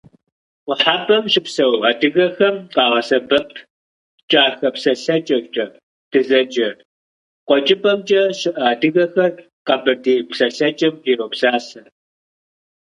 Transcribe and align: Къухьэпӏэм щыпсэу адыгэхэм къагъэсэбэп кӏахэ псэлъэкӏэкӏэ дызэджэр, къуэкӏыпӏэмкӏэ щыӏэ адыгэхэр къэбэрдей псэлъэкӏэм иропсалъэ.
Къухьэпӏэм 0.65 1.23
щыпсэу 1.31 1.73
адыгэхэм 1.89 2.55
къагъэсэбэп 2.73 3.47
кӏахэ 4.29 4.69
псэлъэкӏэкӏэ 4.73 5.65
дызэджэр, 6.11 6.73
къуэкӏыпӏэмкӏэ 7.47 8.21
щыӏэ 8.39 8.63
адыгэхэр 8.69 9.33
къэбэрдей 9.65 10.19
псэлъэкӏэм 10.29 10.93
иропсалъэ. 11.11 11.81